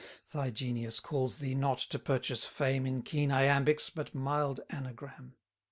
[0.33, 5.35] Thy genius calls thee not to purchase fame In keen Iambics, but mild Anagram.